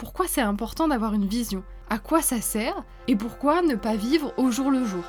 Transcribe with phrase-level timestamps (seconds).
[0.00, 4.32] pourquoi c'est important d'avoir une vision, à quoi ça sert et pourquoi ne pas vivre
[4.38, 5.04] au jour le jour.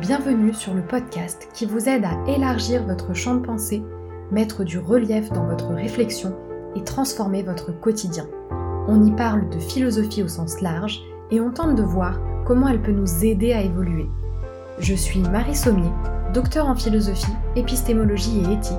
[0.00, 3.82] Bienvenue sur le podcast qui vous aide à élargir votre champ de pensée,
[4.30, 6.34] mettre du relief dans votre réflexion
[6.74, 8.26] et transformer votre quotidien.
[8.88, 12.80] On y parle de philosophie au sens large et on tente de voir comment elle
[12.80, 14.08] peut nous aider à évoluer.
[14.78, 15.92] Je suis Marie Sommier,
[16.32, 18.78] docteur en philosophie, épistémologie et éthique,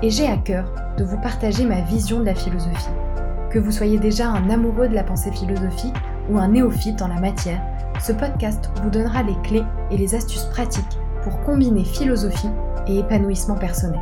[0.00, 0.64] et j'ai à cœur
[0.96, 2.88] de vous partager ma vision de la philosophie.
[3.54, 5.94] Que vous soyez déjà un amoureux de la pensée philosophique
[6.28, 7.62] ou un néophyte en la matière,
[8.04, 9.62] ce podcast vous donnera les clés
[9.92, 12.48] et les astuces pratiques pour combiner philosophie
[12.88, 14.00] et épanouissement personnel.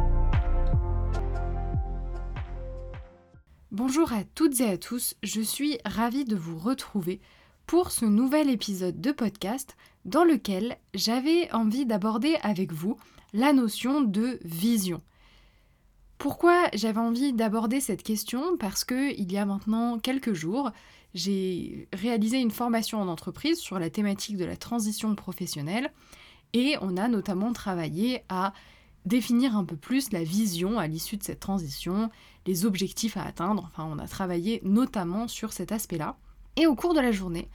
[3.71, 7.21] Bonjour à toutes et à tous, je suis ravie de vous retrouver
[7.67, 9.77] pour ce nouvel épisode de podcast
[10.07, 12.97] dans lequel j'avais envie d'aborder avec vous
[13.35, 15.03] la notion de vision.
[16.23, 18.57] Pourquoi j'avais envie d'aborder cette question?
[18.57, 20.71] Parce que il y a maintenant quelques jours,
[21.15, 25.93] j'ai réalisé une formation en entreprise sur la thématique de la transition professionnelle
[26.53, 28.53] et on a notamment travaillé à
[29.05, 32.09] définir un peu plus la vision à l'issue de cette transition,
[32.47, 36.17] les objectifs à atteindre, enfin on a travaillé notamment sur cet aspect-là.
[36.55, 37.49] Et au cours de la journée,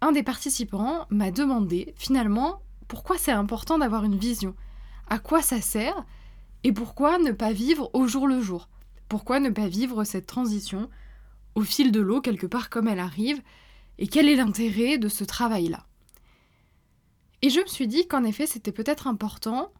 [0.00, 4.54] un des participants m'a demandé finalement pourquoi c'est important d'avoir une vision,
[5.10, 6.06] à quoi ça sert?
[6.64, 8.68] Et pourquoi ne pas vivre au jour le jour,
[9.08, 10.88] pourquoi ne pas vivre cette transition
[11.54, 13.40] au fil de l'eau quelque part comme elle arrive?
[13.98, 15.86] Et quel est l'intérêt de ce travail-là?
[17.42, 19.72] Et je me suis dit qu'en effet c'était peut-être important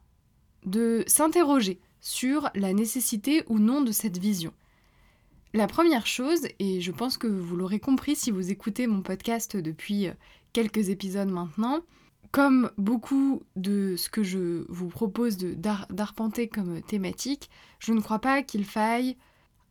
[0.64, 4.52] de s'interroger sur la nécessité ou non de cette vision.
[5.55, 9.56] La première chose, et je pense que vous l'aurez compris si vous écoutez mon podcast
[9.56, 10.08] depuis
[10.52, 11.80] quelques épisodes maintenant,
[12.33, 18.42] comme beaucoup de ce que je vous propose d'arpenter comme thématique, je ne crois pas
[18.42, 19.17] qu'il faille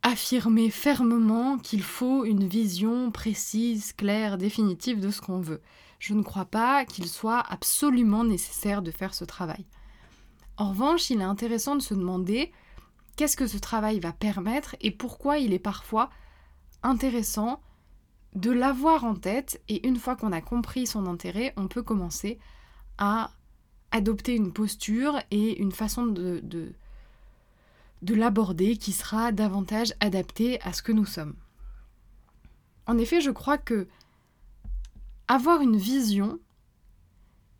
[0.02, 5.62] affirmer fermement qu'il faut une vision précise, claire, définitive de ce qu'on veut.
[5.98, 9.64] Je ne crois pas qu'il soit absolument nécessaire de faire ce travail.
[10.58, 12.52] En revanche, il est intéressant de se demander
[13.16, 16.10] qu'est-ce que ce travail va permettre et pourquoi il est parfois
[16.82, 17.60] intéressant
[18.34, 22.38] de l'avoir en tête et une fois qu'on a compris son intérêt, on peut commencer
[22.98, 23.30] à
[23.90, 26.72] adopter une posture et une façon de, de,
[28.02, 31.36] de l'aborder qui sera davantage adaptée à ce que nous sommes.
[32.86, 33.86] En effet, je crois que
[35.28, 36.38] avoir une vision,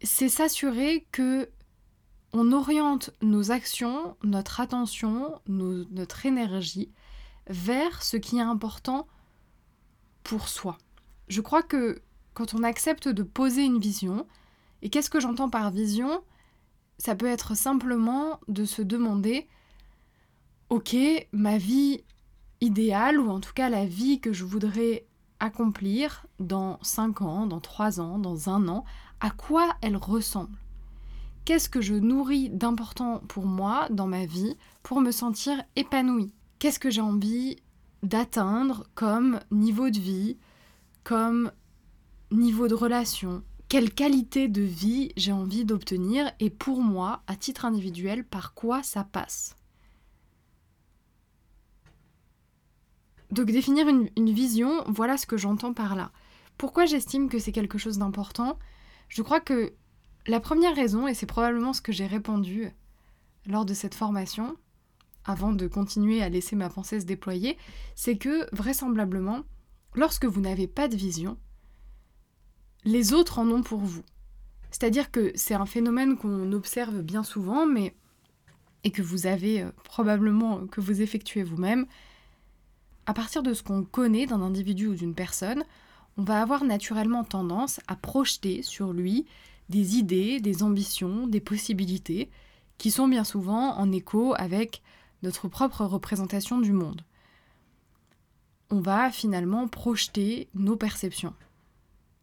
[0.03, 1.49] c'est s'assurer que
[2.33, 6.91] on oriente nos actions, notre attention, notre énergie
[7.47, 9.07] vers ce qui est important
[10.25, 10.77] pour soi.
[11.29, 12.03] Je crois que
[12.35, 14.27] quand on accepte de poser une vision,
[14.83, 16.23] et qu'est-ce que j'entends par vision
[16.99, 19.49] Ça peut être simplement de se demander,
[20.69, 20.97] ok,
[21.33, 22.03] ma vie
[22.61, 25.07] idéale, ou en tout cas la vie que je voudrais
[25.39, 28.85] accomplir dans 5 ans, dans 3 ans, dans un an,
[29.21, 30.59] à quoi elle ressemble?
[31.45, 36.33] Qu'est-ce que je nourris d'important pour moi dans ma vie pour me sentir épanouie?
[36.59, 37.57] Qu'est-ce que j'ai envie
[38.05, 40.39] d'atteindre comme niveau de vie,
[41.03, 41.51] comme
[42.31, 47.65] niveau de relation, quelle qualité de vie j'ai envie d'obtenir et pour moi, à titre
[47.65, 49.57] individuel, par quoi ça passe.
[53.31, 56.13] Donc définir une, une vision, voilà ce que j'entends par là.
[56.57, 58.59] Pourquoi j'estime que c'est quelque chose d'important?
[59.09, 59.73] Je crois que
[60.27, 62.71] la première raison, et c'est probablement ce que j'ai répondu
[63.47, 64.57] lors de cette formation,
[65.25, 67.57] avant de continuer à laisser ma pensée se déployer,
[67.95, 69.43] c'est que vraisemblablement,
[69.95, 71.37] lorsque vous n'avez pas de vision,
[72.85, 74.03] les autres en ont pour vous.
[74.71, 77.95] C'est-à-dire que c'est un phénomène qu'on observe bien souvent, mais
[78.85, 81.87] et que vous avez euh, probablement que vous effectuez vous-même.
[83.07, 85.65] À partir de ce qu'on connaît d'un individu ou d'une personne,
[86.17, 89.27] on va avoir naturellement tendance à projeter sur lui
[89.69, 92.31] des idées, des ambitions, des possibilités,
[92.79, 94.83] qui sont bien souvent en écho avec
[95.25, 97.03] notre propre représentation du monde.
[98.71, 101.35] On va finalement projeter nos perceptions.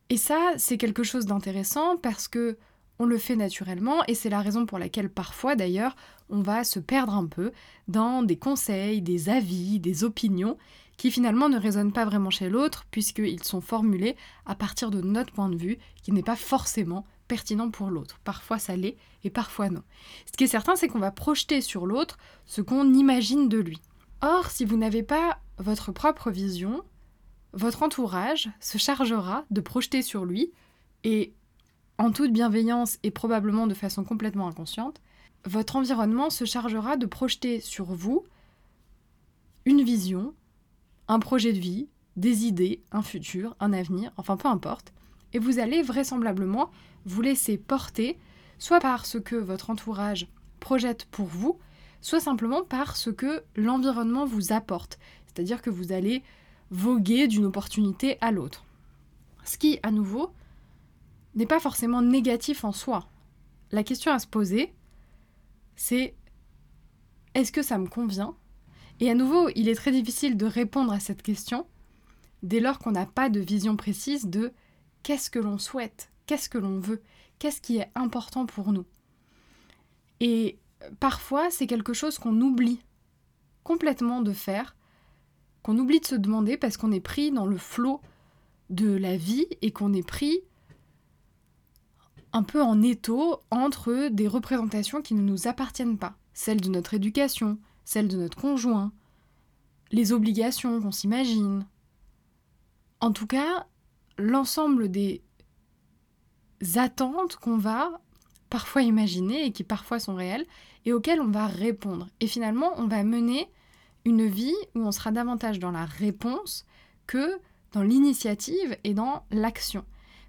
[0.10, 2.58] Et ça, c'est quelque chose d'intéressant parce que
[3.00, 5.96] on le fait naturellement et c'est la raison pour laquelle parfois d'ailleurs
[6.30, 7.52] on va se perdre un peu
[7.88, 10.56] dans des conseils, des avis, des opinions
[10.98, 14.16] qui finalement ne résonnent pas vraiment chez l'autre puisqu'ils sont formulés
[14.46, 18.20] à partir de notre point de vue qui n'est pas forcément pertinent pour l'autre.
[18.26, 19.84] Parfois ça l'est et parfois non.
[20.26, 23.80] Ce qui est certain, c'est qu'on va projeter sur l'autre ce qu'on imagine de lui.
[24.20, 26.84] Or, si vous n'avez pas votre propre vision,
[27.54, 30.52] votre entourage se chargera de projeter sur lui,
[31.06, 31.34] et
[31.98, 35.00] en toute bienveillance et probablement de façon complètement inconsciente,
[35.46, 38.26] votre environnement se chargera de projeter sur vous
[39.64, 40.34] une vision,
[41.08, 41.88] un projet de vie,
[42.18, 44.92] des idées, un futur, un avenir, enfin peu importe,
[45.34, 46.72] et vous allez vraisemblablement
[47.06, 48.18] vous laisser porter
[48.60, 50.28] soit par ce que votre entourage
[50.60, 51.58] projette pour vous,
[52.00, 55.00] soit simplement par ce que l'environnement vous apporte.
[55.26, 56.24] C'est-à-dire que vous allez
[56.70, 58.66] voguer d'une opportunité à l'autre.
[59.44, 60.32] Ce qui, à nouveau,
[61.36, 63.08] n'est pas forcément négatif en soi.
[63.72, 64.74] La question à se poser,
[65.76, 66.14] c'est
[67.34, 68.36] est-ce que ça me convient?
[69.00, 71.66] Et à nouveau, il est très difficile de répondre à cette question
[72.44, 74.52] dès lors qu'on n'a pas de vision précise de
[75.04, 77.02] qu'est-ce que l'on souhaite, qu'est-ce que l'on veut,
[77.40, 78.86] qu'est-ce qui est important pour nous.
[80.20, 80.60] Et
[81.00, 82.82] parfois, c'est quelque chose qu'on oublie
[83.64, 84.76] complètement de faire,
[85.64, 88.02] qu'on oublie de se demander parce qu'on est pris dans le flot
[88.70, 90.40] de la vie et qu'on est pris
[92.34, 96.94] un peu en étau entre des représentations qui ne nous appartiennent pas, celles de notre
[96.94, 98.94] éducation, celles de notre conjoint,
[99.92, 101.66] les obligations qu'on s'imagine.
[103.02, 103.68] En tout cas,
[104.22, 105.22] l'ensemble des
[106.76, 108.00] attentes qu'on va
[108.50, 110.46] parfois imaginer et qui parfois sont réelles
[110.86, 112.08] et auxquelles on va répondre.
[112.20, 113.50] Et finalement, on va mener
[114.06, 116.66] une vie où on sera davantage dans la réponse
[117.08, 117.40] que
[117.72, 119.86] dans l'initiative et dans l'action.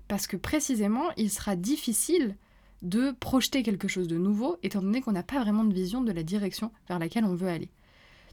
[0.08, 2.36] Parce que précisément, il sera difficile
[2.82, 6.12] de projeter quelque chose de nouveau, étant donné qu'on n'a pas vraiment de vision de
[6.12, 7.70] la direction vers laquelle on veut aller.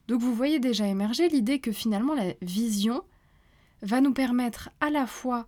[0.07, 3.03] Donc vous voyez déjà émerger l'idée que finalement la vision
[3.81, 5.47] va nous permettre à la fois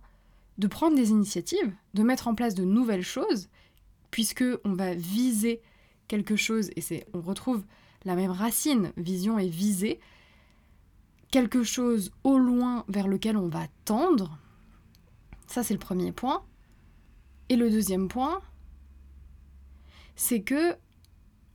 [0.58, 3.48] de prendre des initiatives, de mettre en place de nouvelles choses,
[4.10, 5.60] puisque on va viser
[6.08, 7.64] quelque chose, et c'est, on retrouve
[8.04, 10.00] la même racine, vision et viser,
[11.30, 14.38] quelque chose au loin vers lequel on va tendre.
[15.46, 16.44] Ça, c'est le premier point.
[17.48, 18.40] Et le deuxième point,
[20.16, 20.76] c'est que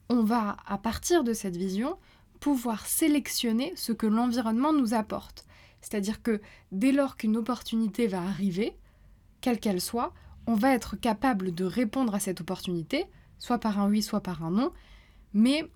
[0.10, 1.98] on va, à partir de cette vision,
[2.40, 5.47] pouvoir sélectionner ce que l'environnement nous apporte.
[5.82, 6.42] C'est-à-dire que
[6.72, 8.76] dès lors qu'une opportunité va arriver,
[9.42, 10.14] quelle qu'elle soit,
[10.48, 13.06] on va être capable de répondre à cette opportunité,
[13.38, 14.72] soit par un oui, soit par un non,
[15.34, 15.70] mais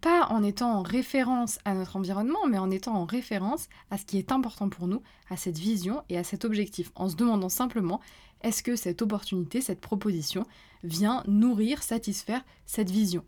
[0.00, 4.04] pas en étant en référence à notre environnement, mais en étant en référence à ce
[4.04, 7.48] qui est important pour nous, à cette vision et à cet objectif, en se demandant
[7.48, 8.00] simplement
[8.42, 10.44] est-ce que cette opportunité, cette proposition
[10.82, 13.24] vient nourrir, satisfaire cette vision?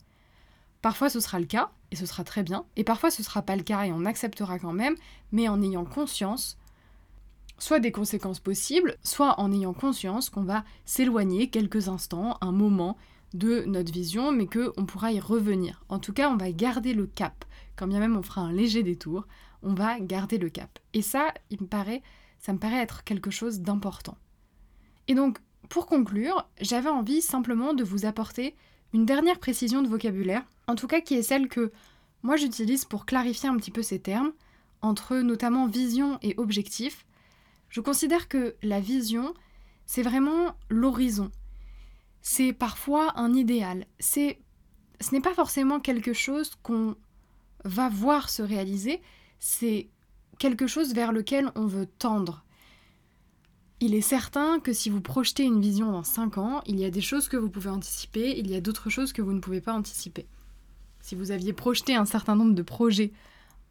[0.86, 3.56] Parfois ce sera le cas, et ce sera très bien, et parfois ce sera pas
[3.56, 4.94] le cas et on acceptera quand même,
[5.32, 6.56] mais en ayant conscience
[7.58, 12.96] soit des conséquences possibles, soit en ayant conscience qu'on va s'éloigner quelques instants, un moment
[13.34, 15.82] de notre vision, mais qu'on pourra y revenir.
[15.88, 17.44] En tout cas, on va garder le cap.
[17.74, 19.26] Quand bien même on fera un léger détour,
[19.64, 20.78] on va garder le cap.
[20.94, 22.02] Et ça, il me paraît,
[22.38, 24.18] ça me paraît être quelque chose d'important.
[25.08, 28.54] Et donc, pour conclure, j'avais envie simplement de vous apporter
[28.92, 31.72] une dernière précision de vocabulaire, en tout cas qui est celle que
[32.22, 34.32] moi j'utilise pour clarifier un petit peu ces termes,
[34.82, 37.06] entre notamment vision et objectif.
[37.68, 39.34] Je considère que la vision,
[39.86, 41.30] c'est vraiment l'horizon,
[42.22, 43.86] c'est parfois un idéal.
[43.98, 44.40] C'est,
[45.00, 46.96] ce n'est pas forcément quelque chose qu'on
[47.64, 49.00] va voir se réaliser,
[49.38, 49.88] c'est
[50.38, 52.45] quelque chose vers lequel on veut tendre.
[53.78, 56.90] Il est certain que si vous projetez une vision dans 5 ans, il y a
[56.90, 59.60] des choses que vous pouvez anticiper, il y a d'autres choses que vous ne pouvez
[59.60, 60.26] pas anticiper.
[61.02, 63.12] Si vous aviez projeté un certain nombre de projets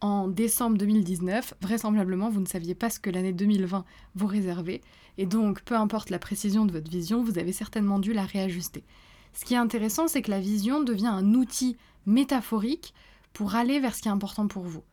[0.00, 4.80] en décembre 2019, vraisemblablement vous ne saviez pas ce que l'année 2020 vous réservait,
[5.18, 8.84] et donc peu importe la précision de votre vision, vous avez certainement dû la réajuster.
[9.32, 11.76] Ce qui est intéressant, c'est que la vision devient un outil
[12.06, 12.94] métaphorique
[13.32, 14.84] pour aller vers ce qui est important pour vous.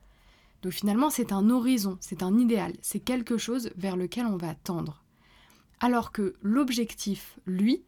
[0.64, 4.56] Donc finalement, c'est un horizon, c'est un idéal, c'est quelque chose vers lequel on va
[4.56, 5.03] tendre.
[5.84, 7.84] Alors que l'objectif, lui,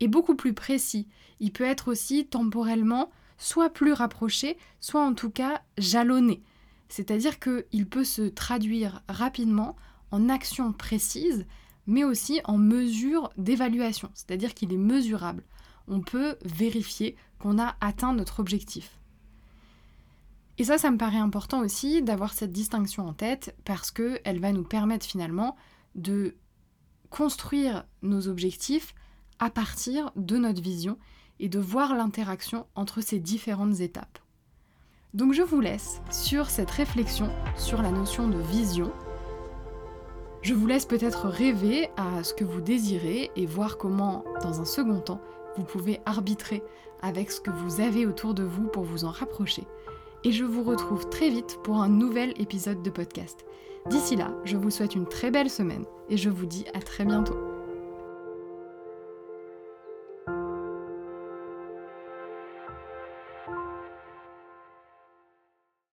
[0.00, 1.08] est beaucoup plus précis.
[1.40, 6.42] Il peut être aussi temporellement soit plus rapproché, soit en tout cas jalonné.
[6.90, 9.74] C'est-à-dire qu'il peut se traduire rapidement
[10.10, 11.46] en actions précises,
[11.86, 15.42] mais aussi en mesures d'évaluation, c'est-à-dire qu'il est mesurable.
[15.88, 18.98] On peut vérifier qu'on a atteint notre objectif.
[20.58, 24.52] Et ça, ça me paraît important aussi d'avoir cette distinction en tête parce qu'elle va
[24.52, 25.56] nous permettre finalement
[25.94, 26.34] de
[27.10, 28.94] construire nos objectifs
[29.38, 30.96] à partir de notre vision
[31.38, 34.18] et de voir l'interaction entre ces différentes étapes.
[35.12, 38.92] Donc je vous laisse sur cette réflexion sur la notion de vision.
[40.42, 44.64] Je vous laisse peut-être rêver à ce que vous désirez et voir comment, dans un
[44.64, 45.20] second temps,
[45.56, 46.62] vous pouvez arbitrer
[47.02, 49.66] avec ce que vous avez autour de vous pour vous en rapprocher.
[50.22, 53.46] Et je vous retrouve très vite pour un nouvel épisode de podcast.
[53.88, 57.06] D'ici là, je vous souhaite une très belle semaine et je vous dis à très
[57.06, 57.49] bientôt.